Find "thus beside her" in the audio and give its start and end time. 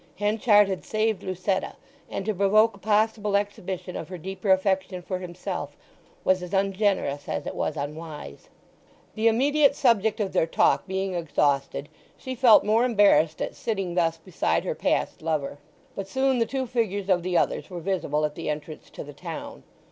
13.93-14.73